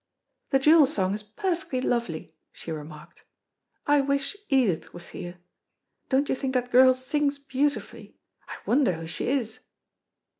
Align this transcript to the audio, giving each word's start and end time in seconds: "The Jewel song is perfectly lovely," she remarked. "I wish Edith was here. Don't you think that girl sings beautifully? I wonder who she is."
"The 0.49 0.57
Jewel 0.57 0.87
song 0.87 1.13
is 1.13 1.21
perfectly 1.21 1.79
lovely," 1.79 2.33
she 2.51 2.71
remarked. 2.71 3.23
"I 3.85 4.01
wish 4.01 4.35
Edith 4.49 4.95
was 4.95 5.09
here. 5.09 5.37
Don't 6.09 6.27
you 6.27 6.33
think 6.33 6.55
that 6.55 6.71
girl 6.71 6.95
sings 6.95 7.37
beautifully? 7.37 8.15
I 8.47 8.55
wonder 8.65 8.93
who 8.93 9.05
she 9.05 9.27
is." 9.27 9.59